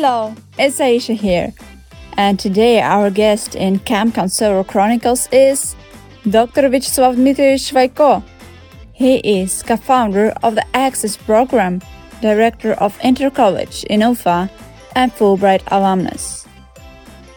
Hello, 0.00 0.32
it's 0.56 0.78
Aisha 0.78 1.16
here. 1.16 1.52
And 2.16 2.38
today 2.38 2.80
our 2.80 3.10
guest 3.10 3.56
in 3.56 3.80
Camp 3.80 4.14
Council 4.14 4.62
Chronicles 4.62 5.28
is 5.32 5.74
Dr. 6.22 6.70
Vyacheslav 6.70 7.16
Dmitrievich 7.16 7.66
Shvaiko. 7.66 8.22
He 8.92 9.16
is 9.16 9.60
co-founder 9.64 10.34
of 10.44 10.54
the 10.54 10.64
Access 10.72 11.16
Program, 11.16 11.82
Director 12.22 12.74
of 12.74 12.96
Intercollege 12.98 13.82
in 13.90 14.02
Ufa, 14.02 14.48
and 14.94 15.10
Fulbright 15.10 15.62
alumnus. 15.72 16.46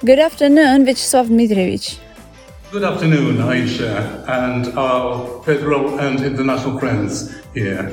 Good 0.05 0.19
afternoon, 0.19 0.85
Vyacheslav 0.85 1.29
Dmitrievich. 1.29 1.97
Good 2.71 2.83
afternoon, 2.83 3.37
Aisha, 3.37 4.23
and 4.29 4.67
our 4.77 5.41
federal 5.45 5.99
and 5.99 6.23
international 6.23 6.77
friends 6.77 7.33
here. 7.55 7.91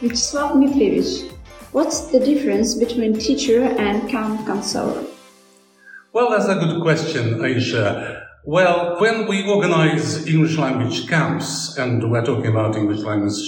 Vyacheslav 0.00 0.52
Dmitrievich, 0.52 1.30
what's 1.72 2.10
the 2.12 2.20
difference 2.20 2.74
between 2.74 3.18
teacher 3.18 3.62
and 3.62 4.08
camp 4.08 4.46
counselor? 4.46 5.04
Well, 6.12 6.30
that's 6.30 6.48
a 6.48 6.54
good 6.56 6.82
question, 6.82 7.38
Aisha. 7.38 8.26
Well, 8.44 9.00
when 9.00 9.28
we 9.28 9.48
organize 9.48 10.26
English 10.26 10.56
language 10.56 11.08
camps, 11.08 11.76
and 11.78 12.10
we're 12.10 12.24
talking 12.24 12.50
about 12.50 12.74
English 12.74 13.00
language 13.00 13.38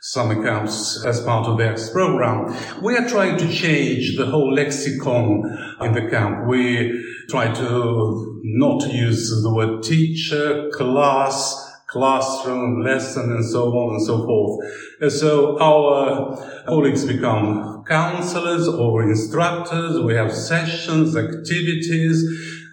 summer 0.00 0.42
camps 0.42 1.04
as 1.06 1.22
part 1.22 1.46
of 1.46 1.58
the 1.58 1.64
Access 1.68 1.90
program, 1.90 2.54
we 2.82 2.96
are 2.96 3.08
trying 3.08 3.38
to 3.38 3.50
change 3.50 4.16
the 4.16 4.26
whole 4.26 4.52
lexicon 4.52 5.42
in 5.80 5.92
the 5.92 6.08
camp. 6.10 6.48
We 6.48 7.02
try 7.30 7.52
to 7.54 8.40
not 8.42 8.92
use 8.92 9.30
the 9.42 9.54
word 9.54 9.82
teacher, 9.82 10.68
class, 10.70 11.71
classroom, 11.92 12.82
lesson, 12.82 13.30
and 13.32 13.44
so 13.44 13.68
on 13.68 13.94
and 13.94 14.02
so 14.02 14.24
forth. 14.24 14.66
And 15.00 15.12
so 15.12 15.60
our 15.60 16.64
colleagues 16.66 17.04
become 17.04 17.84
counselors 17.86 18.66
or 18.66 19.02
instructors. 19.02 20.00
We 20.00 20.14
have 20.14 20.32
sessions, 20.32 21.14
activities. 21.14 22.24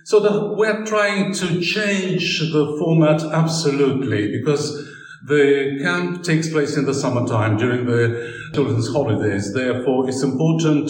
So 0.06 0.22
the, 0.22 0.56
we're 0.56 0.86
trying 0.86 1.34
to 1.34 1.62
change 1.62 2.40
the 2.40 2.78
format 2.80 3.22
absolutely 3.22 4.32
because 4.32 4.88
the 5.26 5.80
camp 5.82 6.24
takes 6.24 6.50
place 6.50 6.78
in 6.78 6.86
the 6.86 6.94
summertime 6.94 7.58
during 7.58 7.86
the 7.86 8.34
children's 8.54 8.90
holidays. 8.90 9.54
Therefore, 9.54 10.08
it's 10.08 10.24
important 10.24 10.90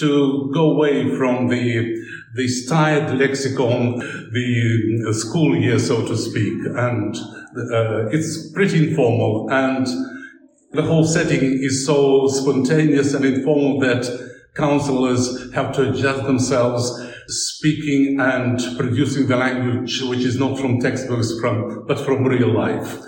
to 0.00 0.50
go 0.54 0.72
away 0.72 1.14
from 1.16 1.48
the 1.48 1.96
the 2.34 2.66
tired 2.68 3.18
lexicon, 3.18 3.98
the 3.98 5.14
school 5.14 5.56
year, 5.56 5.78
so 5.78 6.06
to 6.06 6.16
speak, 6.16 6.52
and 6.76 7.16
uh, 7.56 8.08
it's 8.10 8.50
pretty 8.52 8.88
informal 8.88 9.48
and 9.50 9.86
the 10.72 10.82
whole 10.82 11.04
setting 11.04 11.40
is 11.62 11.86
so 11.86 12.28
spontaneous 12.28 13.14
and 13.14 13.24
informal 13.24 13.80
that 13.80 14.06
counselors 14.54 15.52
have 15.54 15.72
to 15.74 15.90
adjust 15.90 16.22
themselves 16.24 17.00
speaking 17.26 18.18
and 18.20 18.60
producing 18.76 19.26
the 19.28 19.36
language 19.36 20.02
which 20.02 20.20
is 20.20 20.38
not 20.38 20.58
from 20.58 20.80
textbooks 20.80 21.38
from 21.40 21.84
but 21.86 21.98
from 21.98 22.24
real 22.24 22.52
life 22.52 22.98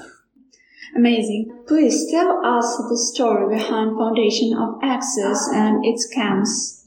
Amazing. 0.96 1.64
Please 1.68 2.10
tell 2.10 2.44
us 2.44 2.76
the 2.88 2.98
story 2.98 3.56
behind 3.56 3.96
Foundation 3.96 4.52
of 4.58 4.74
Access 4.82 5.48
and 5.54 5.84
its 5.86 6.04
camps. 6.12 6.79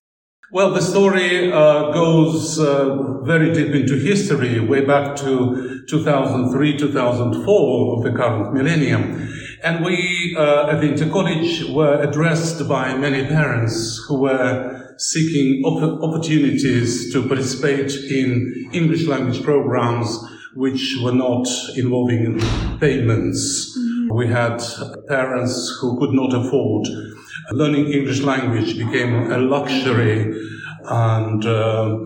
Well, 0.54 0.70
the 0.72 0.84
story 0.84 1.52
uh, 1.52 1.90
goes 1.94 2.59
uh, 2.59 3.23
very 3.23 3.52
deep 3.56 3.73
into 3.73 3.96
history, 3.96 4.59
way 4.59 4.86
back 4.86 5.16
to 5.16 5.84
2003, 5.90 6.78
2004 6.78 7.98
of 7.98 8.04
the 8.04 8.12
current 8.12 8.54
millennium. 8.54 9.28
And 9.64 9.84
we 9.84 10.36
uh, 10.38 10.68
at 10.68 10.80
the 10.80 10.90
Intercollege 10.90 11.74
were 11.74 12.00
addressed 12.00 12.70
by 12.70 12.96
many 12.96 13.26
parents 13.26 14.06
who 14.08 14.22
were 14.22 14.94
seeking 15.00 15.64
op- 15.66 16.03
opportunities 16.03 17.12
to 17.14 17.28
participate 17.28 17.91
in 18.12 18.70
English 18.74 19.08
language 19.08 19.41
programs 19.41 20.20
which 20.53 21.00
were 21.02 21.16
not 21.16 21.47
involving 21.75 22.40
payments. 22.80 23.75
We 24.13 24.28
had 24.28 24.62
parents 25.07 25.78
who 25.81 26.00
could 26.00 26.13
not 26.13 26.34
afford. 26.34 26.88
Learning 27.51 27.91
English 27.91 28.22
language 28.22 28.78
became 28.78 29.31
a 29.31 29.38
luxury 29.38 30.34
and 30.85 31.46
uh, 31.46 31.97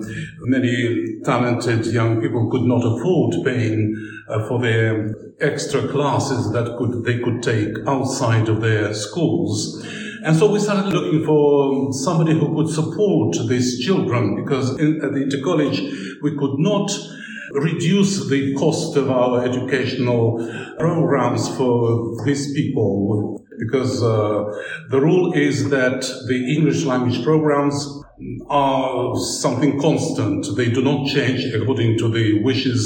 many 0.42 1.20
talented 1.24 1.86
young 1.88 2.22
people 2.22 2.50
could 2.50 2.62
not 2.62 2.84
afford 2.86 3.36
paying 3.44 3.96
uh, 4.30 4.48
for 4.48 4.62
their 4.62 5.16
extra 5.42 5.88
classes 5.88 6.52
that 6.52 6.78
could 6.78 7.04
they 7.04 7.20
could 7.20 7.42
take 7.42 7.76
outside 7.88 8.48
of 8.50 8.62
their 8.62 8.94
schools. 8.94 9.86
And 10.24 10.36
so 10.36 10.52
we 10.52 10.60
started 10.60 10.94
looking 10.94 11.26
for 11.26 11.94
somebody 11.94 12.34
who 12.34 12.56
could 12.56 12.74
support 12.74 13.36
these 13.48 13.84
children 13.84 14.36
because 14.36 14.78
in, 14.80 15.02
at 15.04 15.14
the 15.14 15.20
intercollege 15.20 16.22
we 16.22 16.38
could 16.38 16.58
not 16.58 16.92
reduce 17.52 18.28
the 18.28 18.54
cost 18.56 18.98
of 18.98 19.10
our 19.10 19.44
educational 19.44 20.38
programs 20.80 21.48
for 21.56 22.24
these 22.26 22.54
people 22.54 23.44
because 23.60 24.04
uh, 24.04 24.44
the 24.90 25.02
rule 25.02 25.34
is 25.34 25.70
that 25.70 26.02
the 26.28 26.56
English 26.56 26.84
language 26.84 27.24
programs 27.24 27.88
are 28.50 29.16
something 29.16 29.80
constant. 29.80 30.46
They 30.56 30.70
do 30.70 30.82
not 30.82 31.08
change 31.08 31.46
according 31.54 31.98
to 32.00 32.10
the 32.10 32.44
wishes 32.44 32.82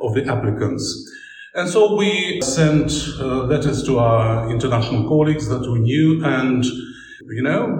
of 0.00 0.14
the 0.14 0.24
applicants. 0.26 1.12
And 1.54 1.68
so 1.68 1.96
we 1.96 2.40
sent 2.42 2.92
uh, 3.18 3.44
letters 3.44 3.82
to 3.84 3.98
our 3.98 4.50
international 4.50 5.08
colleagues 5.08 5.48
that 5.48 5.62
we 5.62 5.78
knew 5.80 6.22
and, 6.24 6.64
you 6.64 7.42
know, 7.42 7.78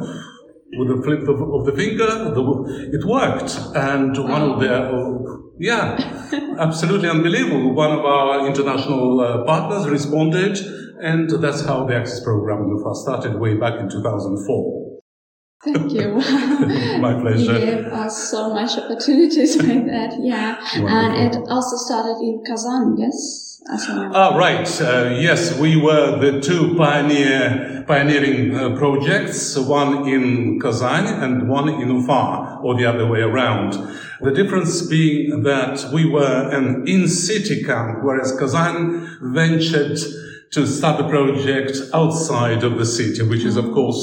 with 0.79 0.99
a 0.99 1.03
flip 1.03 1.29
of, 1.29 1.41
of 1.43 1.67
the 1.67 1.73
finger, 1.73 2.07
the, 2.07 2.91
it 2.93 3.05
worked. 3.05 3.57
And 3.77 4.17
one 4.17 4.43
of 4.43 4.61
their, 4.61 4.91
yeah, 5.59 6.57
absolutely 6.59 7.09
unbelievable. 7.09 7.75
One 7.75 7.93
of 7.93 8.05
our 8.05 8.47
international 8.47 9.21
uh, 9.21 9.45
partners 9.45 9.89
responded, 9.89 10.59
and 11.01 11.31
that's 11.31 11.65
how 11.65 11.85
the 11.87 11.97
Access 11.97 12.23
program 12.23 12.65
in 12.65 12.77
UFA 12.77 12.95
started 12.95 13.41
way 13.41 13.57
back 13.57 13.81
in 13.81 13.89
2004. 13.89 14.87
Thank 15.65 15.93
you. 15.93 16.15
My 17.01 17.19
pleasure. 17.21 17.59
You 17.59 17.67
gave 17.67 17.87
us 17.87 18.31
so 18.31 18.53
much 18.53 18.77
opportunities 18.79 19.57
like 19.63 19.87
that, 19.87 20.17
yeah. 20.21 20.57
Wonderful. 20.57 20.89
And 20.89 21.35
it 21.35 21.49
also 21.49 21.77
started 21.77 22.21
in 22.23 22.43
Kazan, 22.47 22.97
yes? 22.99 23.61
Ah, 23.69 24.37
right. 24.37 24.81
Uh, 24.81 25.17
yes, 25.19 25.59
we 25.59 25.81
were 25.81 26.19
the 26.21 26.41
two 26.41 26.77
pioneer, 26.77 27.85
pioneering 27.89 28.55
uh, 28.55 28.77
projects, 28.77 29.59
one 29.59 30.09
in 30.09 30.61
Kazan 30.61 31.07
and 31.07 31.49
one 31.49 31.69
in 31.69 31.89
Ufa, 31.89 32.46
or 32.67 32.77
the 32.77 32.85
other 32.85 33.07
way 33.07 33.21
around. 33.21 33.73
The 34.21 34.33
difference 34.33 34.83
being 34.83 35.45
that 35.45 35.89
we 35.93 36.05
were 36.05 36.51
an 36.51 36.89
in-city 36.89 37.63
camp, 37.63 38.03
whereas 38.03 38.37
Kazan 38.37 39.19
ventured 39.21 39.99
to 40.51 40.67
start 40.67 40.99
the 40.99 41.09
project 41.09 41.77
outside 41.95 42.65
of 42.65 42.77
the 42.77 42.85
city, 42.87 43.23
which 43.23 43.45
is, 43.45 43.57
of 43.57 43.67
course, 43.73 44.01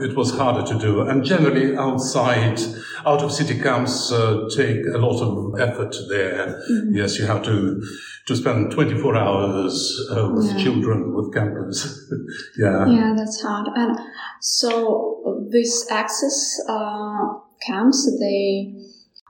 it 0.00 0.14
was 0.16 0.36
harder 0.36 0.66
to 0.66 0.78
do. 0.78 1.00
And 1.02 1.24
generally 1.24 1.76
outside, 1.76 2.60
out 3.06 3.22
of 3.22 3.32
city 3.32 3.58
camps 3.58 4.12
uh, 4.12 4.48
take 4.54 4.84
a 4.86 4.98
lot 4.98 5.22
of 5.22 5.60
effort 5.60 5.94
there. 6.08 6.60
Mm-hmm. 6.70 6.96
Yes, 6.96 7.18
you 7.18 7.26
have 7.26 7.42
to, 7.44 7.82
to 8.26 8.36
spend 8.36 8.72
24 8.72 9.16
hours 9.16 10.08
uh, 10.10 10.28
with 10.34 10.50
yeah. 10.50 10.62
children, 10.62 11.14
with 11.14 11.32
campers. 11.32 12.10
yeah. 12.58 12.86
Yeah, 12.86 13.14
that's 13.16 13.42
hard. 13.42 13.68
And 13.74 13.98
so 14.40 15.46
this 15.50 15.90
access 15.90 16.60
uh, 16.68 17.34
camps, 17.66 18.10
they 18.20 18.74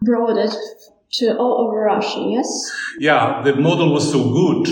brought 0.02 0.36
it 0.36 0.54
to 1.12 1.36
all 1.36 1.66
over 1.66 1.80
Russia, 1.80 2.24
yes? 2.26 2.48
Yeah, 2.98 3.42
the 3.44 3.54
model 3.56 3.92
was 3.92 4.10
so 4.10 4.30
good. 4.32 4.68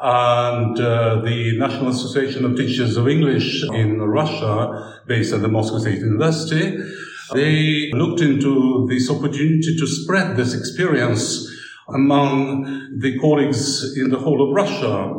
And 0.00 0.78
uh, 0.78 1.20
the 1.22 1.58
National 1.58 1.88
Association 1.88 2.44
of 2.44 2.56
Teachers 2.56 2.96
of 2.96 3.08
English 3.08 3.64
in 3.64 4.00
Russia, 4.00 5.02
based 5.06 5.32
at 5.32 5.42
the 5.42 5.48
Moscow 5.48 5.78
State 5.78 5.98
University, 5.98 6.78
they 7.34 7.90
looked 7.92 8.20
into 8.20 8.86
this 8.88 9.10
opportunity 9.10 9.76
to 9.76 9.86
spread 9.86 10.36
this 10.36 10.54
experience 10.54 11.48
among 11.88 12.98
the 13.00 13.18
colleagues 13.18 13.96
in 13.96 14.10
the 14.10 14.18
whole 14.18 14.48
of 14.48 14.54
Russia. 14.54 15.12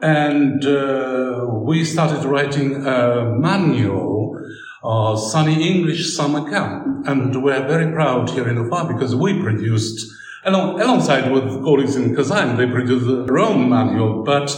And 0.00 0.64
uh, 0.64 1.46
we 1.62 1.84
started 1.84 2.24
writing 2.24 2.86
a 2.86 3.34
manual 3.36 4.38
uh, 4.82 5.16
Sunny 5.16 5.68
English 5.68 6.14
Summer 6.14 6.48
Camp. 6.48 7.06
And 7.06 7.42
we're 7.42 7.66
very 7.66 7.92
proud 7.92 8.30
here 8.30 8.48
in 8.48 8.56
Ufa 8.56 8.84
because 8.92 9.14
we 9.14 9.40
produced, 9.40 10.12
along, 10.44 10.80
alongside 10.80 11.30
with 11.30 11.44
colleagues 11.64 11.96
in 11.96 12.14
Kazan, 12.14 12.56
they 12.56 12.66
produced 12.66 13.06
their 13.26 13.38
own 13.38 13.68
manual, 13.68 14.22
but 14.22 14.54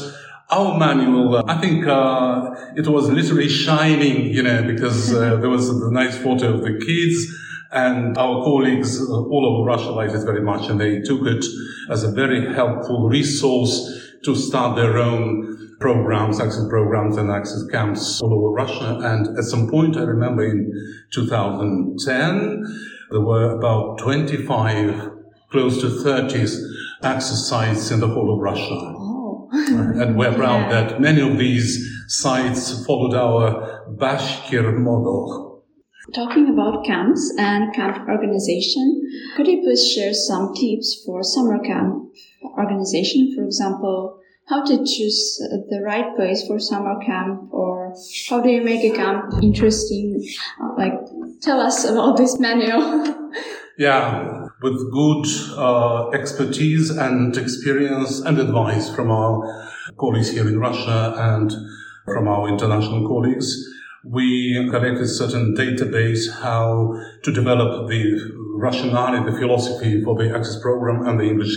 our 0.50 0.78
manual, 0.78 1.36
uh, 1.36 1.42
I 1.46 1.60
think 1.60 1.86
uh, 1.86 2.54
it 2.74 2.86
was 2.86 3.08
literally 3.10 3.48
shining, 3.48 4.26
you 4.26 4.42
know, 4.42 4.62
because 4.62 5.12
uh, 5.12 5.36
there 5.40 5.50
was 5.50 5.68
a 5.68 5.90
nice 5.90 6.16
photo 6.16 6.54
of 6.54 6.62
the 6.62 6.78
kids 6.78 7.36
and 7.70 8.16
our 8.16 8.42
colleagues 8.44 8.98
uh, 9.00 9.12
all 9.12 9.44
over 9.46 9.66
Russia 9.66 9.90
liked 9.90 10.14
it 10.14 10.24
very 10.24 10.40
much 10.40 10.70
and 10.70 10.80
they 10.80 11.00
took 11.00 11.26
it 11.26 11.44
as 11.90 12.02
a 12.02 12.10
very 12.10 12.54
helpful 12.54 13.08
resource 13.08 14.14
to 14.24 14.34
start 14.34 14.76
their 14.76 14.96
own 14.96 15.57
programs, 15.78 16.40
access 16.40 16.66
programs 16.68 17.16
and 17.16 17.30
access 17.30 17.64
camps 17.70 18.20
all 18.20 18.34
over 18.34 18.50
Russia. 18.50 18.98
And 19.02 19.38
at 19.38 19.44
some 19.44 19.68
point, 19.68 19.96
I 19.96 20.02
remember 20.02 20.44
in 20.44 20.72
2010, 21.12 22.64
there 23.10 23.20
were 23.20 23.50
about 23.56 23.98
25, 23.98 25.10
close 25.50 25.80
to 25.80 25.88
30 25.90 26.40
access 27.02 27.48
sites 27.48 27.90
in 27.90 28.00
the 28.00 28.08
whole 28.08 28.34
of 28.34 28.40
Russia. 28.40 28.74
Oh. 28.74 29.48
and 29.50 30.18
we're 30.18 30.34
proud 30.34 30.70
Yeah. 30.70 30.84
that 30.90 31.00
many 31.00 31.22
of 31.22 31.38
these 31.38 31.88
sites 32.08 32.84
followed 32.84 33.14
our 33.14 33.86
Bashkir 33.96 34.76
model. 34.78 35.62
Talking 36.14 36.48
about 36.50 36.84
camps 36.84 37.32
and 37.38 37.72
camp 37.74 38.06
organization, 38.08 39.02
could 39.36 39.46
you 39.46 39.62
please 39.62 39.90
share 39.90 40.12
some 40.12 40.52
tips 40.54 41.02
for 41.04 41.22
summer 41.22 41.58
camp 41.60 41.94
organization? 42.58 43.32
For 43.34 43.42
example, 43.44 44.17
how 44.48 44.64
to 44.64 44.78
choose 44.78 45.38
the 45.70 45.82
right 45.84 46.16
place 46.16 46.46
for 46.46 46.58
summer 46.58 46.98
camp 47.04 47.52
or 47.52 47.94
how 48.28 48.40
do 48.40 48.48
you 48.48 48.62
make 48.62 48.84
a 48.84 48.96
camp 48.96 49.34
interesting? 49.42 50.22
Uh, 50.60 50.74
Like, 50.76 50.94
tell 51.42 51.60
us 51.60 51.84
about 51.84 52.16
this 52.16 52.38
manual. 52.38 53.14
Yeah, 53.78 54.48
with 54.60 54.90
good 54.90 55.24
uh, 55.56 56.10
expertise 56.10 56.90
and 56.90 57.36
experience 57.36 58.18
and 58.18 58.36
advice 58.40 58.92
from 58.92 59.12
our 59.12 59.36
colleagues 59.96 60.32
here 60.32 60.48
in 60.48 60.58
Russia 60.58 61.14
and 61.16 61.52
from 62.04 62.26
our 62.26 62.48
international 62.48 63.06
colleagues. 63.06 63.54
We 64.04 64.68
collected 64.72 65.06
certain 65.06 65.54
database 65.54 66.28
how 66.42 66.92
to 67.22 67.32
develop 67.32 67.88
the 67.88 68.02
rationale, 68.56 69.24
the 69.24 69.38
philosophy 69.38 70.02
for 70.02 70.16
the 70.16 70.34
access 70.34 70.60
program 70.60 71.06
and 71.06 71.20
the 71.20 71.24
English 71.24 71.54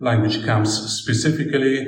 language 0.00 0.44
camps 0.44 0.72
specifically. 0.72 1.86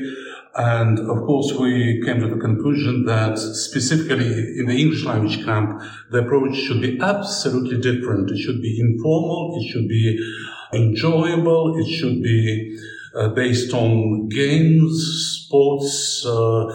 And 0.54 0.98
of 0.98 1.24
course, 1.24 1.52
we 1.58 2.02
came 2.04 2.20
to 2.20 2.28
the 2.28 2.40
conclusion 2.40 3.06
that 3.06 3.38
specifically 3.38 4.58
in 4.58 4.66
the 4.66 4.78
English 4.78 5.04
language 5.04 5.44
camp, 5.44 5.80
the 6.10 6.18
approach 6.18 6.56
should 6.56 6.82
be 6.82 6.98
absolutely 7.00 7.80
different. 7.80 8.30
It 8.30 8.38
should 8.38 8.60
be 8.60 8.78
informal. 8.78 9.58
It 9.58 9.70
should 9.70 9.88
be 9.88 10.18
enjoyable. 10.74 11.78
It 11.78 11.88
should 11.88 12.22
be 12.22 12.78
uh, 13.14 13.28
based 13.28 13.72
on 13.72 14.28
games, 14.28 15.44
sports, 15.44 16.24
uh, 16.26 16.70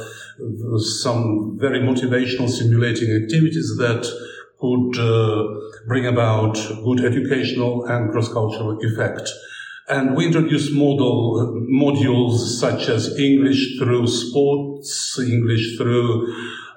some 0.78 1.58
very 1.60 1.80
motivational, 1.80 2.50
stimulating 2.50 3.12
activities 3.24 3.76
that 3.78 4.06
could 4.60 5.00
uh, 5.00 5.44
bring 5.88 6.08
about 6.08 6.56
good 6.84 7.06
educational 7.06 7.86
and 7.86 8.12
cross-cultural 8.12 8.80
effect. 8.82 9.30
And 9.90 10.18
we 10.18 10.26
introduced 10.26 10.74
model 10.74 11.66
modules 11.70 12.40
such 12.60 12.90
as 12.90 13.18
English 13.18 13.80
through 13.80 14.08
sports, 14.08 15.18
English 15.18 15.78
through 15.78 16.28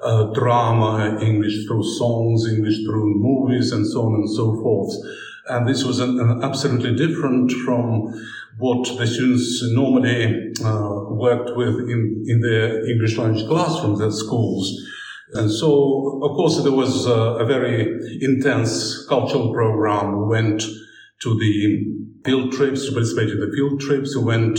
uh, 0.00 0.32
drama, 0.32 1.18
English 1.20 1.66
through 1.66 1.82
songs, 1.82 2.46
English 2.46 2.84
through 2.84 3.14
movies, 3.16 3.72
and 3.72 3.84
so 3.84 4.06
on 4.06 4.14
and 4.14 4.30
so 4.30 4.54
forth. 4.62 4.94
And 5.48 5.68
this 5.68 5.82
was 5.82 5.98
an, 5.98 6.20
an 6.20 6.44
absolutely 6.44 6.94
different 6.94 7.50
from 7.50 8.14
what 8.58 8.86
the 8.96 9.06
students 9.08 9.60
normally 9.72 10.52
uh, 10.64 11.10
worked 11.10 11.56
with 11.56 11.80
in, 11.90 12.24
in 12.28 12.40
their 12.40 12.88
English 12.88 13.18
language 13.18 13.44
classrooms 13.48 14.00
at 14.00 14.12
schools. 14.12 14.86
And 15.32 15.50
so, 15.50 16.20
of 16.22 16.36
course, 16.36 16.62
there 16.62 16.72
was 16.72 17.08
uh, 17.08 17.38
a 17.38 17.44
very 17.44 17.88
intense 18.20 19.04
cultural 19.08 19.52
program. 19.52 20.16
We 20.16 20.28
went 20.28 20.62
to 21.22 21.38
the 21.38 21.86
field 22.24 22.52
trips, 22.52 22.86
to 22.86 22.92
participate 22.92 23.30
in 23.30 23.40
the 23.40 23.52
field 23.54 23.80
trips. 23.80 24.16
We 24.16 24.24
went 24.24 24.58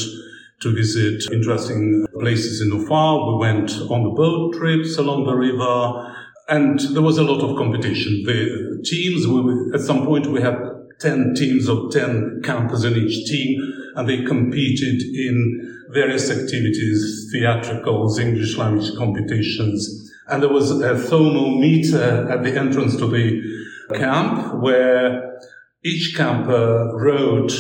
to 0.62 0.74
visit 0.74 1.24
interesting 1.32 2.06
places 2.20 2.62
in 2.62 2.70
Ufa. 2.70 3.26
We 3.32 3.38
went 3.40 3.72
on 3.90 4.04
the 4.04 4.12
boat 4.16 4.54
trips 4.56 4.98
along 4.98 5.26
the 5.26 5.36
river. 5.36 6.16
And 6.50 6.80
there 6.94 7.02
was 7.02 7.18
a 7.18 7.24
lot 7.24 7.42
of 7.42 7.58
competition. 7.58 8.24
The 8.26 8.84
teams, 8.84 9.28
we, 9.28 9.74
at 9.74 9.82
some 9.82 10.06
point, 10.06 10.28
we 10.28 10.42
had 10.42 10.58
10 11.00 11.34
teams 11.36 11.68
of 11.68 11.92
10 11.92 12.42
campers 12.44 12.84
in 12.84 12.96
each 12.96 13.28
team, 13.28 13.60
and 13.96 14.08
they 14.08 14.24
competed 14.24 15.02
in 15.02 15.88
various 15.90 16.30
activities, 16.30 17.30
theatricals, 17.34 18.20
English 18.20 18.58
language 18.58 18.96
competitions. 18.96 20.12
And 20.28 20.44
there 20.44 20.50
was 20.50 20.72
a 20.72 20.98
thermometer 20.98 22.30
at 22.30 22.44
the 22.44 22.56
entrance 22.58 22.96
to 22.98 23.08
the 23.08 23.98
camp 23.98 24.62
where 24.62 25.40
each 25.84 26.16
camper 26.16 26.92
wrote 26.94 27.54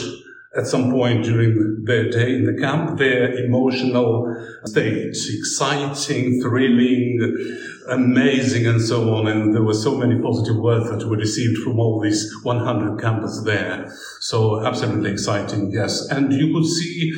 at 0.56 0.68
some 0.68 0.91
point 0.91 1.23
during 1.23 1.83
their 1.85 2.09
day 2.09 2.35
in 2.35 2.44
the 2.44 2.59
camp 2.62 2.97
their 3.00 3.33
emotional 3.45 4.35
state, 4.65 5.15
exciting, 5.39 6.41
thrilling, 6.41 7.47
amazing, 7.89 8.68
and 8.68 8.81
so 8.81 9.15
on. 9.15 9.27
And 9.27 9.56
there 9.56 9.63
were 9.63 9.73
so 9.73 9.97
many 9.97 10.21
positive 10.21 10.57
words 10.57 10.89
that 10.89 11.07
were 11.07 11.18
received 11.18 11.57
from 11.63 11.79
all 11.79 12.01
these 12.01 12.29
100 12.44 13.00
campers 13.00 13.44
there. 13.44 13.91
So 14.19 14.65
absolutely 14.65 15.12
exciting, 15.12 15.71
yes. 15.71 16.07
And 16.09 16.33
you 16.33 16.53
could 16.53 16.65
see 16.65 17.13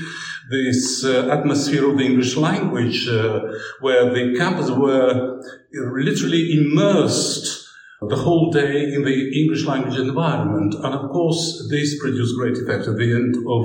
this 0.52 1.04
uh, 1.04 1.30
atmosphere 1.30 1.90
of 1.90 1.98
the 1.98 2.04
English 2.04 2.36
language 2.36 3.08
uh, 3.08 3.40
where 3.80 4.14
the 4.14 4.36
campers 4.38 4.70
were 4.72 5.42
literally 5.72 6.54
immersed 6.54 7.63
the 8.10 8.16
whole 8.16 8.52
day 8.52 8.94
in 8.94 9.04
the 9.04 9.42
English 9.42 9.66
language 9.66 9.98
environment. 9.98 10.74
And 10.76 10.94
of 10.94 11.12
course, 11.12 11.68
this 11.70 12.00
produced 12.00 12.36
great 12.38 12.58
effect. 12.58 12.88
At 12.88 12.98
the 12.98 13.14
end 13.14 13.36
of 13.48 13.62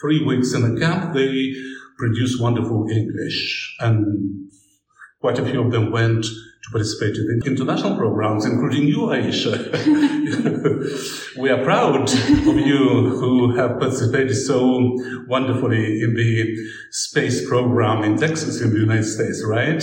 three 0.00 0.24
weeks 0.24 0.52
in 0.52 0.62
the 0.62 0.80
camp, 0.80 1.14
they 1.14 1.54
produced 1.98 2.40
wonderful 2.40 2.88
English. 2.90 3.76
And 3.80 4.50
quite 5.20 5.38
a 5.38 5.44
few 5.44 5.62
of 5.62 5.70
them 5.70 5.92
went 5.92 6.24
to 6.24 6.70
participate 6.72 7.16
in 7.16 7.40
international 7.46 7.96
programs, 7.96 8.44
including 8.44 8.86
you, 8.86 8.98
Aisha. 8.98 9.54
we 11.38 11.50
are 11.50 11.62
proud 11.64 12.02
of 12.02 12.58
you 12.58 13.10
who 13.18 13.54
have 13.56 13.78
participated 13.78 14.36
so 14.36 14.96
wonderfully 15.26 16.02
in 16.02 16.14
the 16.14 16.56
space 16.90 17.48
program 17.48 18.02
in 18.02 18.16
Texas 18.16 18.60
in 18.60 18.70
the 18.70 18.80
United 18.80 19.04
States, 19.04 19.42
right? 19.46 19.82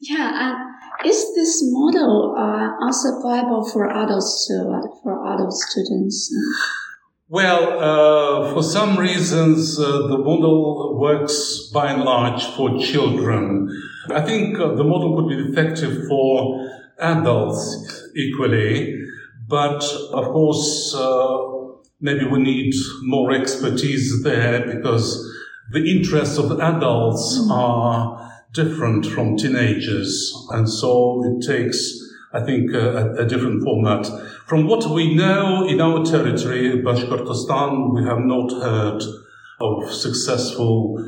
yeah, 0.00 0.50
and 0.50 0.65
is 1.04 1.34
this 1.34 1.60
model 1.64 2.34
uh, 2.36 2.84
also 2.84 3.18
applicable 3.18 3.68
for 3.68 3.90
adults 3.90 4.46
too, 4.48 4.68
like 4.70 4.90
for 5.02 5.26
adult 5.34 5.52
students? 5.52 6.32
Well, 7.28 7.80
uh, 7.80 8.54
for 8.54 8.62
some 8.62 8.96
reasons, 8.96 9.78
uh, 9.78 10.06
the 10.06 10.18
model 10.18 10.98
works 10.98 11.70
by 11.74 11.90
and 11.90 12.02
large 12.02 12.44
for 12.54 12.78
children. 12.78 13.68
I 14.10 14.20
think 14.20 14.58
uh, 14.60 14.74
the 14.74 14.84
model 14.84 15.16
could 15.16 15.28
be 15.28 15.50
effective 15.50 16.06
for 16.06 16.70
adults 17.00 18.08
equally, 18.16 18.96
but 19.48 19.82
of 20.12 20.26
course, 20.26 20.94
uh, 20.96 21.38
maybe 22.00 22.24
we 22.26 22.38
need 22.38 22.72
more 23.02 23.32
expertise 23.32 24.22
there 24.22 24.64
because 24.76 25.28
the 25.72 25.84
interests 25.84 26.38
of 26.38 26.60
adults 26.60 27.44
are 27.50 28.35
different 28.56 29.06
from 29.06 29.36
teenagers, 29.36 30.34
and 30.50 30.68
so 30.68 31.22
it 31.24 31.46
takes, 31.46 31.78
I 32.32 32.40
think, 32.40 32.72
a, 32.72 33.14
a 33.18 33.26
different 33.26 33.62
format. 33.62 34.06
From 34.46 34.66
what 34.66 34.90
we 34.90 35.14
know 35.14 35.68
in 35.68 35.80
our 35.80 36.04
territory, 36.04 36.82
Bashkortostan, 36.82 37.94
we 37.94 38.02
have 38.04 38.20
not 38.20 38.50
heard 38.50 39.02
of 39.60 39.92
successful 39.92 41.04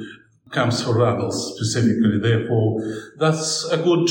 camps 0.53 0.83
for 0.83 1.07
adults 1.07 1.53
specifically. 1.55 2.19
Therefore, 2.21 2.83
that's 3.17 3.65
a 3.71 3.79
good 3.79 4.09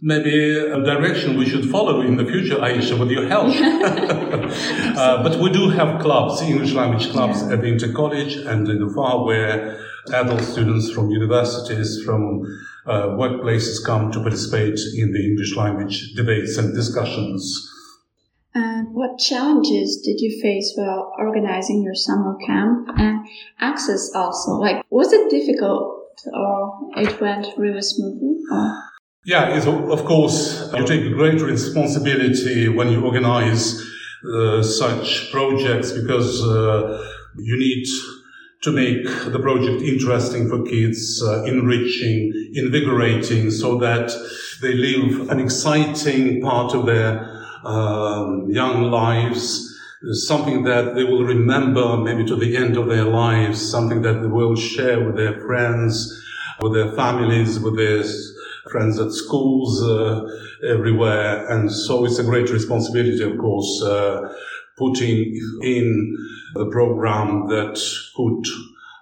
maybe 0.00 0.54
a 0.54 0.84
direction 0.84 1.38
we 1.38 1.48
should 1.48 1.70
follow 1.70 2.02
in 2.02 2.16
the 2.16 2.26
future, 2.26 2.56
Aisha, 2.56 2.98
with 2.98 3.10
your 3.10 3.26
help. 3.26 3.46
uh, 4.98 5.22
but 5.22 5.40
we 5.40 5.50
do 5.50 5.70
have 5.70 6.02
clubs, 6.02 6.42
English 6.42 6.72
language 6.74 7.10
clubs 7.10 7.42
at 7.44 7.62
the 7.62 7.68
Inter 7.68 7.90
College 7.92 8.36
and 8.36 8.68
in 8.68 8.80
Ufa, 8.80 9.22
where 9.24 9.80
adult 10.12 10.42
students 10.42 10.90
from 10.90 11.10
universities, 11.10 12.02
from 12.04 12.44
uh, 12.86 13.08
workplaces 13.08 13.84
come 13.84 14.12
to 14.12 14.20
participate 14.20 14.78
in 14.96 15.12
the 15.12 15.24
English 15.24 15.56
language 15.56 16.12
debates 16.14 16.56
and 16.58 16.74
discussions. 16.74 17.70
And 18.54 18.94
what 18.94 19.18
challenges 19.18 20.00
did 20.04 20.20
you 20.20 20.40
face 20.40 20.74
while 20.76 21.12
organizing 21.18 21.82
your 21.82 21.94
summer 21.94 22.36
camp 22.46 22.88
and 22.96 23.26
access 23.58 24.10
also? 24.14 24.52
Like, 24.52 24.84
was 24.90 25.12
it 25.12 25.28
difficult 25.28 26.00
or 26.32 26.90
it 26.96 27.20
went 27.20 27.48
really 27.56 27.82
smoothly? 27.82 28.36
Or? 28.52 28.82
Yeah, 29.24 29.56
it's, 29.56 29.66
of 29.66 30.04
course, 30.04 30.70
you 30.76 30.86
take 30.86 31.04
a 31.04 31.10
great 31.10 31.40
responsibility 31.40 32.68
when 32.68 32.90
you 32.90 33.04
organize 33.04 33.82
uh, 34.24 34.62
such 34.62 35.32
projects 35.32 35.92
because 35.92 36.42
uh, 36.44 37.04
you 37.36 37.58
need 37.58 37.86
to 38.64 38.72
make 38.72 39.04
the 39.32 39.38
project 39.38 39.82
interesting 39.82 40.48
for 40.48 40.62
kids, 40.64 41.22
uh, 41.22 41.42
enriching, 41.44 42.32
invigorating, 42.54 43.50
so 43.50 43.78
that 43.78 44.10
they 44.62 44.74
live 44.74 45.28
an 45.30 45.38
exciting 45.38 46.40
part 46.40 46.74
of 46.74 46.86
their 46.86 47.30
um, 47.64 48.46
young 48.48 48.82
lives, 48.90 49.70
something 50.26 50.64
that 50.64 50.94
they 50.94 51.04
will 51.04 51.24
remember 51.24 51.98
maybe 51.98 52.24
to 52.24 52.36
the 52.36 52.56
end 52.56 52.76
of 52.76 52.88
their 52.88 53.04
lives, 53.04 53.70
something 53.70 54.02
that 54.02 54.20
they 54.22 54.28
will 54.28 54.56
share 54.56 55.04
with 55.04 55.16
their 55.16 55.40
friends, 55.40 56.22
with 56.60 56.72
their 56.72 56.92
families, 56.92 57.60
with 57.60 57.76
their 57.76 58.02
friends 58.70 58.98
at 58.98 59.12
schools, 59.12 59.82
uh, 59.82 60.26
everywhere. 60.66 61.46
And 61.48 61.70
so 61.70 62.04
it's 62.04 62.18
a 62.18 62.24
great 62.24 62.50
responsibility, 62.50 63.22
of 63.22 63.38
course, 63.38 63.82
uh, 63.82 64.32
putting 64.76 65.40
in 65.62 66.16
a 66.56 66.66
program 66.66 67.48
that 67.48 67.80
could 68.16 68.44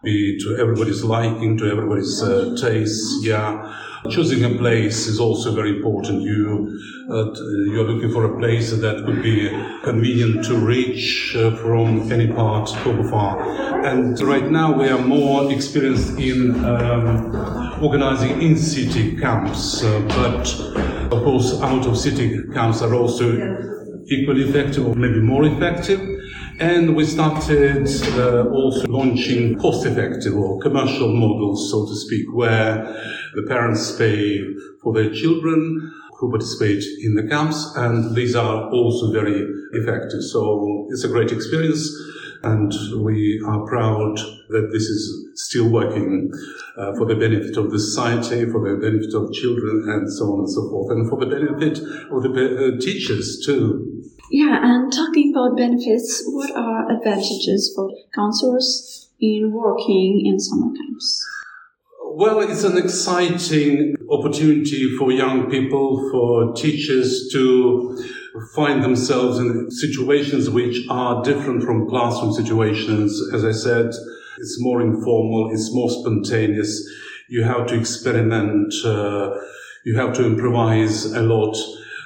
be 0.02 0.38
to 0.40 0.56
everybody's 0.58 1.04
liking, 1.04 1.56
to 1.58 1.70
everybody's 1.70 2.22
uh, 2.22 2.56
taste. 2.60 3.24
Yeah. 3.24 3.78
Choosing 4.10 4.42
a 4.44 4.58
place 4.58 5.06
is 5.06 5.20
also 5.20 5.54
very 5.54 5.76
important. 5.76 6.22
You 6.22 6.76
uh, 7.08 7.32
you're 7.70 7.84
looking 7.84 8.10
for 8.10 8.24
a 8.24 8.38
place 8.38 8.72
that 8.72 9.04
could 9.06 9.22
be 9.22 9.48
convenient 9.84 10.44
to 10.46 10.56
reach 10.56 11.36
uh, 11.36 11.54
from 11.56 12.10
any 12.10 12.26
part 12.26 12.74
of 12.74 12.98
Ufa. 12.98 13.82
And 13.84 14.20
right 14.22 14.50
now 14.50 14.76
we 14.76 14.88
are 14.88 14.98
more 14.98 15.52
experienced 15.52 16.18
in 16.18 16.64
um, 16.64 17.80
organizing 17.80 18.42
in-city 18.42 19.18
camps, 19.18 19.84
uh, 19.84 20.00
but 20.08 21.12
of 21.12 21.22
course 21.22 21.60
out 21.60 21.86
of 21.86 21.96
city 21.96 22.42
camps 22.52 22.82
are 22.82 22.94
also 22.94 23.81
equally 24.08 24.48
effective 24.48 24.86
or 24.86 24.94
maybe 24.94 25.20
more 25.20 25.44
effective. 25.44 26.00
And 26.58 26.94
we 26.94 27.04
started 27.06 27.88
uh, 28.18 28.44
also 28.50 28.86
launching 28.86 29.58
cost 29.58 29.86
effective 29.86 30.36
or 30.36 30.60
commercial 30.60 31.12
models, 31.12 31.70
so 31.70 31.86
to 31.86 31.94
speak, 31.96 32.26
where 32.32 32.84
the 33.34 33.42
parents 33.48 33.96
pay 33.96 34.40
for 34.82 34.92
their 34.92 35.10
children 35.12 35.92
who 36.18 36.30
participate 36.30 36.84
in 37.02 37.14
the 37.16 37.26
camps, 37.28 37.74
and 37.76 38.14
these 38.14 38.36
are 38.36 38.70
also 38.70 39.10
very 39.10 39.44
effective. 39.72 40.22
So 40.22 40.86
it's 40.90 41.02
a 41.02 41.08
great 41.08 41.32
experience, 41.32 41.90
and 42.42 42.72
we 43.02 43.42
are 43.46 43.64
proud 43.66 44.16
that 44.48 44.70
this 44.72 44.82
is 44.82 45.30
still 45.34 45.68
working 45.68 46.30
uh, 46.76 46.94
for 46.96 47.06
the 47.06 47.14
benefit 47.14 47.56
of 47.56 47.70
the 47.70 47.78
society, 47.78 48.44
for 48.50 48.60
the 48.60 48.76
benefit 48.76 49.14
of 49.14 49.32
children, 49.32 49.84
and 49.88 50.12
so 50.12 50.32
on 50.32 50.38
and 50.40 50.50
so 50.50 50.68
forth, 50.70 50.90
and 50.90 51.08
for 51.08 51.18
the 51.18 51.26
benefit 51.26 51.78
of 52.10 52.22
the 52.22 52.30
uh, 52.30 52.80
teachers 52.80 53.42
too. 53.44 54.02
Yeah, 54.30 54.58
and 54.62 54.92
talking 54.92 55.32
about 55.34 55.56
benefits, 55.56 56.22
what 56.26 56.50
are 56.56 56.90
advantages 56.90 57.72
for 57.76 57.90
counselors 58.14 59.10
in 59.20 59.52
working 59.52 60.22
in 60.24 60.40
summer 60.40 60.74
camps? 60.74 61.28
Well, 62.14 62.40
it's 62.40 62.64
an 62.64 62.76
exciting 62.76 63.96
opportunity 64.10 64.96
for 64.98 65.12
young 65.12 65.50
people, 65.50 66.10
for 66.10 66.52
teachers 66.54 67.28
to 67.32 67.96
find 68.54 68.82
themselves 68.82 69.38
in 69.38 69.70
situations 69.70 70.48
which 70.48 70.86
are 70.88 71.22
different 71.22 71.62
from 71.62 71.88
classroom 71.88 72.32
situations. 72.32 73.20
As 73.32 73.44
I 73.44 73.52
said, 73.52 73.86
it's 74.38 74.56
more 74.60 74.80
informal, 74.80 75.50
it's 75.52 75.72
more 75.74 75.90
spontaneous. 75.90 76.82
You 77.28 77.44
have 77.44 77.66
to 77.68 77.78
experiment, 77.78 78.72
uh, 78.84 79.36
you 79.84 79.96
have 79.96 80.14
to 80.14 80.24
improvise 80.24 81.06
a 81.06 81.22
lot. 81.22 81.56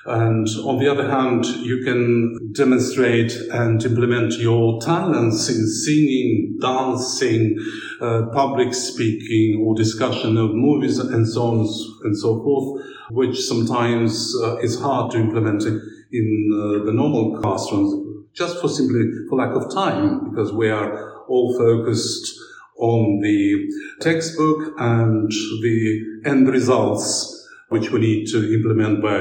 And 0.04 0.46
on 0.64 0.78
the 0.78 0.88
other 0.88 1.10
hand, 1.10 1.46
you 1.46 1.82
can 1.84 2.52
demonstrate 2.52 3.32
and 3.50 3.84
implement 3.84 4.34
your 4.34 4.80
talents 4.80 5.48
in 5.48 5.66
singing, 5.66 6.58
dancing, 6.60 7.58
uh, 8.00 8.26
public 8.32 8.72
speaking, 8.72 9.64
or 9.64 9.74
discussion 9.74 10.36
of 10.36 10.54
movies 10.54 10.98
and 10.98 11.28
so 11.28 11.42
on 11.42 11.58
and 12.04 12.16
so 12.16 12.40
forth, 12.40 12.84
which 13.10 13.40
sometimes 13.40 14.32
uh, 14.44 14.58
is 14.58 14.80
hard 14.80 15.10
to 15.10 15.18
implement 15.18 15.64
in 16.12 16.50
uh, 16.52 16.84
the 16.84 16.92
normal 16.92 17.40
classrooms, 17.40 18.24
just 18.34 18.60
for 18.60 18.68
simply 18.68 19.04
for 19.28 19.36
lack 19.36 19.54
of 19.54 19.72
time, 19.72 20.30
because 20.30 20.52
we 20.52 20.68
are 20.68 21.24
all 21.28 21.56
focused 21.58 22.38
on 22.78 23.20
the 23.22 23.68
textbook 24.00 24.74
and 24.78 25.30
the 25.30 26.20
end 26.24 26.48
results 26.48 27.32
which 27.68 27.90
we 27.90 27.98
need 27.98 28.26
to 28.26 28.54
implement 28.54 29.02
by 29.02 29.18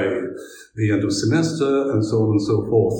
the 0.76 0.92
end 0.92 1.02
of 1.02 1.12
semester 1.12 1.90
and 1.90 2.04
so 2.04 2.16
on 2.22 2.30
and 2.32 2.42
so 2.42 2.64
forth. 2.66 2.94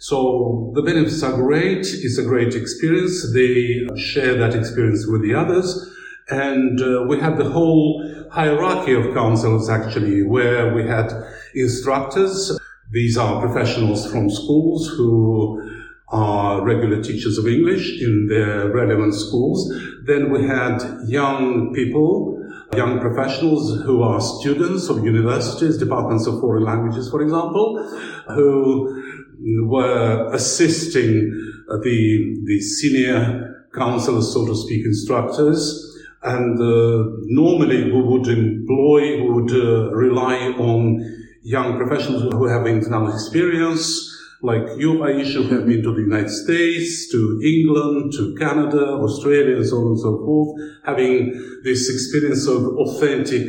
So 0.00 0.72
the 0.74 0.82
benefits 0.82 1.22
are 1.22 1.36
great. 1.36 1.86
It's 1.86 2.18
a 2.18 2.24
great 2.24 2.54
experience. 2.54 3.32
They 3.32 3.86
share 3.96 4.34
that 4.38 4.54
experience 4.54 5.06
with 5.06 5.22
the 5.22 5.34
others. 5.34 5.88
And 6.28 6.80
uh, 6.80 7.04
we 7.08 7.20
had 7.20 7.36
the 7.36 7.48
whole 7.48 8.28
hierarchy 8.30 8.94
of 8.94 9.14
counselors 9.14 9.68
actually, 9.68 10.22
where 10.22 10.74
we 10.74 10.86
had 10.86 11.12
instructors. 11.54 12.58
These 12.92 13.16
are 13.16 13.40
professionals 13.40 14.10
from 14.10 14.30
schools 14.30 14.88
who 14.96 15.62
are 16.08 16.64
regular 16.64 17.02
teachers 17.02 17.38
of 17.38 17.46
English 17.46 18.02
in 18.02 18.26
their 18.28 18.68
relevant 18.68 19.14
schools. 19.14 19.72
Then 20.06 20.32
we 20.32 20.46
had 20.46 20.82
young 21.06 21.72
people 21.72 22.40
young 22.76 23.00
professionals 23.00 23.82
who 23.82 24.02
are 24.02 24.20
students 24.20 24.88
of 24.88 25.04
universities, 25.04 25.76
departments 25.76 26.26
of 26.26 26.38
foreign 26.40 26.64
languages, 26.64 27.10
for 27.10 27.20
example, 27.20 27.84
who 28.28 29.02
were 29.66 30.30
assisting 30.32 31.30
the, 31.82 32.42
the 32.44 32.60
senior 32.60 33.66
counselors, 33.74 34.32
so 34.32 34.46
to 34.46 34.54
speak, 34.54 34.84
instructors. 34.84 35.86
And 36.22 36.60
uh, 36.60 37.10
normally 37.24 37.90
we 37.90 38.02
would 38.02 38.28
employ, 38.28 39.22
we 39.22 39.30
would 39.30 39.52
uh, 39.52 39.90
rely 39.90 40.36
on 40.58 41.19
young 41.42 41.76
professionals 41.76 42.22
who 42.32 42.46
have 42.46 42.66
international 42.66 43.12
experience, 43.12 44.06
like 44.42 44.62
you, 44.78 44.94
Aisha, 45.00 45.46
who 45.46 45.54
have 45.54 45.66
been 45.66 45.82
to 45.82 45.94
the 45.94 46.02
United 46.02 46.30
States, 46.30 47.10
to 47.10 47.40
England, 47.44 48.12
to 48.14 48.34
Canada, 48.38 48.86
Australia, 48.86 49.56
and 49.56 49.66
so 49.66 49.76
on 49.76 49.86
and 49.88 50.00
so 50.00 50.18
forth, 50.24 50.60
having 50.84 51.60
this 51.62 51.90
experience 51.90 52.46
of 52.46 52.64
authentic 52.78 53.46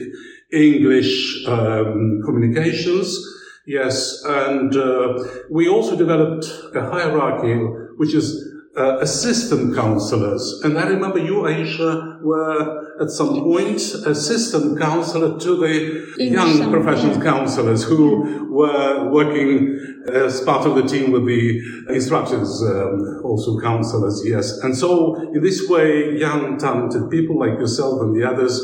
English 0.52 1.46
um, 1.48 2.22
communications. 2.26 3.18
Yes, 3.66 4.22
and 4.26 4.76
uh, 4.76 5.24
we 5.50 5.70
also 5.70 5.96
developed 5.96 6.46
a 6.76 6.82
hierarchy, 6.82 7.54
which 7.98 8.14
is 8.14 8.51
uh, 8.78 9.00
assistant 9.00 9.76
counselors. 9.76 10.62
And 10.64 10.78
I 10.78 10.88
remember 10.88 11.20
you, 11.20 11.42
Aisha, 11.42 12.22
were 12.22 13.02
at 13.02 13.10
some 13.10 13.42
point 13.42 13.82
assistant 13.82 14.80
counselor 14.80 15.40
to 15.40 15.58
the 15.58 16.14
young 16.18 16.72
professional 16.72 17.18
yeah. 17.18 17.24
counselors 17.24 17.84
who 17.84 18.48
were 18.50 19.10
working 19.10 19.78
as 20.14 20.42
part 20.42 20.66
of 20.66 20.76
the 20.76 20.84
team 20.84 21.12
with 21.12 21.26
the 21.26 21.62
instructors, 21.90 22.62
um, 22.64 23.22
also 23.24 23.60
counselors, 23.60 24.22
yes. 24.26 24.60
And 24.60 24.76
so 24.76 25.16
in 25.34 25.42
this 25.42 25.68
way, 25.68 26.18
young, 26.18 26.58
talented 26.58 27.10
people 27.10 27.40
like 27.40 27.60
yourself 27.60 28.02
and 28.02 28.16
the 28.16 28.28
others 28.28 28.62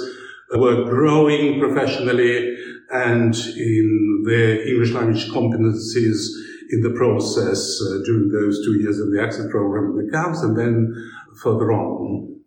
were 0.56 0.86
growing 0.86 1.60
professionally 1.60 2.56
and 2.90 3.36
in 3.36 4.24
their 4.26 4.66
English 4.66 4.92
language 4.92 5.30
competencies 5.30 6.30
in 6.72 6.82
the 6.82 6.94
process 6.98 7.80
uh, 7.82 8.00
during 8.06 8.30
those 8.30 8.64
two 8.66 8.80
years 8.80 9.00
of 9.00 9.12
the 9.12 9.22
access 9.22 9.46
program 9.50 9.92
in 9.92 10.06
the 10.06 10.12
camps 10.12 10.42
and 10.42 10.58
then 10.58 10.94
further 11.42 11.72
on. 11.72 12.42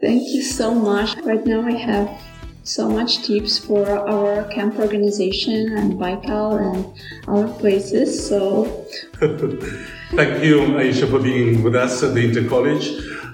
Thank 0.00 0.22
you 0.34 0.42
so 0.42 0.74
much. 0.74 1.16
Right 1.18 1.44
now 1.46 1.62
I 1.62 1.72
have 1.72 2.10
so 2.64 2.88
much 2.88 3.22
tips 3.22 3.58
for 3.58 3.86
our 4.08 4.44
camp 4.48 4.78
organization 4.78 5.76
and 5.76 5.94
Baikal 5.94 6.60
and 6.60 7.28
other 7.28 7.52
places. 7.54 8.26
So 8.26 8.64
thank 9.20 10.42
you, 10.42 10.60
Aisha, 10.80 11.08
for 11.10 11.20
being 11.20 11.62
with 11.62 11.76
us 11.76 12.02
at 12.02 12.14
the 12.14 12.24
Inter 12.24 12.48
College. 12.48 12.88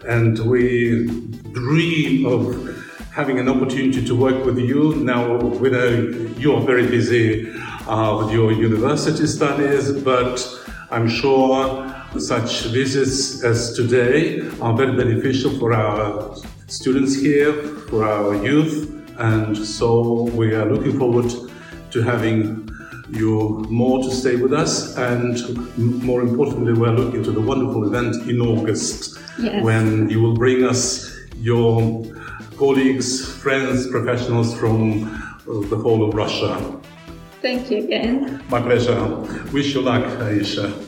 And 0.07 0.38
we 0.40 1.07
dream 1.52 2.26
of 2.26 2.71
having 3.12 3.38
an 3.38 3.49
opportunity 3.49 4.04
to 4.04 4.14
work 4.14 4.45
with 4.45 4.59
you. 4.59 4.95
Now, 4.97 5.37
we 5.37 5.71
know 5.71 5.88
you're 6.38 6.61
very 6.61 6.87
busy 6.87 7.52
uh, 7.90 8.16
with 8.18 8.32
your 8.32 8.52
university 8.52 9.26
studies, 9.26 9.92
but 10.02 10.38
I'm 10.92 11.09
sure 11.09 11.92
such 12.18 12.66
visits 12.66 13.42
as 13.42 13.75
today 13.75 14.49
are 14.61 14.76
very 14.76 14.97
beneficial 14.97 15.50
for 15.59 15.73
our 15.73 16.37
students 16.68 17.20
here, 17.20 17.52
for 17.90 18.04
our 18.04 18.35
youth, 18.44 18.76
and 19.18 19.56
so 19.56 20.23
we 20.40 20.54
are 20.54 20.66
looking 20.66 20.99
forward 20.99 21.32
to 21.90 22.02
having 22.02 22.68
you 23.11 23.66
more 23.68 24.00
to 24.04 24.11
stay 24.12 24.37
with 24.37 24.52
us, 24.52 24.97
and 24.97 25.35
more 25.76 26.23
importantly, 26.23 26.73
we're 26.73 26.92
looking 26.92 27.25
to 27.25 27.32
the 27.32 27.40
wonderful 27.40 27.85
event 27.88 28.14
in 28.28 28.40
August 28.40 29.18
yes. 29.40 29.64
when 29.64 30.09
you 30.09 30.23
will 30.23 30.35
bring 30.35 30.62
us 30.62 31.11
your 31.35 32.04
colleagues, 32.56 33.28
friends, 33.42 33.88
professionals 33.88 34.56
from 34.56 35.11
the 35.70 35.76
whole 35.76 36.09
of 36.09 36.14
Russia. 36.14 36.79
Thank 37.42 37.70
you 37.70 37.78
again. 37.78 38.42
My 38.49 38.61
pleasure. 38.61 39.06
Wish 39.52 39.75
you 39.75 39.80
luck, 39.80 40.04
Aisha. 40.20 40.79